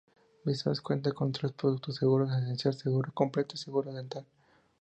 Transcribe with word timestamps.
Vivaz 0.45 0.81
cuenta 0.81 1.11
con 1.11 1.31
tres 1.31 1.51
productos, 1.51 1.97
Seguro 1.97 2.25
Esencial, 2.25 2.73
Seguro 2.73 3.11
Completo 3.13 3.53
y 3.53 3.59
Seguro 3.59 3.93
Dental. 3.93 4.25